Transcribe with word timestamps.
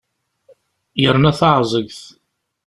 Yerna 1.01 1.31
taεẓegt! 1.39 2.01